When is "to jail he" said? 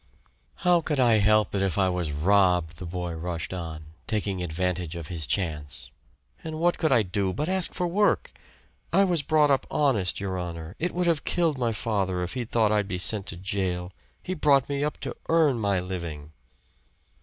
13.27-14.33